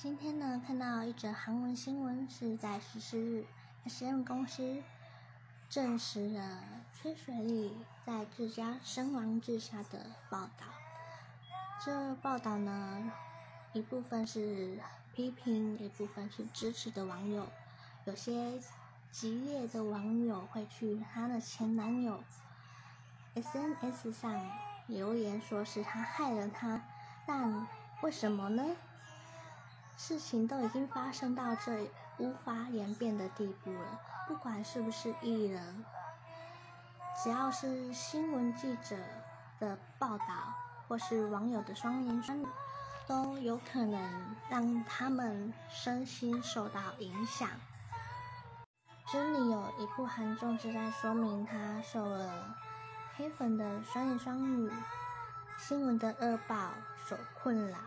[0.00, 3.44] 今天呢，看到一则韩文新闻，是在十四日
[3.84, 4.80] ，SM 公司
[5.68, 6.62] 证实了
[6.94, 10.66] 崔水丽在自家身亡自杀的报道。
[11.84, 13.10] 这报道呢，
[13.72, 14.78] 一部分是
[15.12, 17.48] 批评，一部分是支持的网友。
[18.04, 18.52] 有些
[19.10, 22.22] 激烈的网友会去她的前男友
[23.34, 24.48] SNS 上
[24.86, 26.84] 留言，说是他害了她，
[27.26, 27.66] 但
[28.02, 28.76] 为什么呢？
[29.98, 35.84] 事情都已经发生到这无法演变的地步了，不管是不是艺人，
[37.20, 38.96] 只要是新闻记者
[39.58, 40.54] 的报道
[40.86, 42.46] 或是网友的双言双语，
[43.08, 47.48] 都有可能让他们身心受到影响。
[49.10, 52.56] 这里有一部韩综是在说明他受了
[53.16, 54.70] 黑粉的双言双语
[55.58, 56.70] 新闻的恶报
[57.04, 57.78] 所困扰。